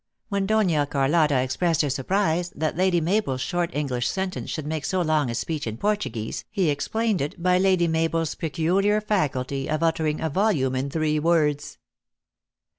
[0.29, 4.83] When Dona Carlotta expressed her surprise that Lady Mabel s short English sentence should make
[4.83, 9.69] so long a speech in Portuguese, he explained it by Lady Mabel s peculiar faculty
[9.69, 11.77] of uttering a volume in three words.